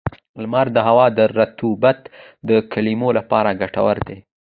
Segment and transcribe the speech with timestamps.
[0.41, 1.99] •لمر د هوا د رطوبت
[2.49, 4.17] د کمولو لپاره ګټور دی.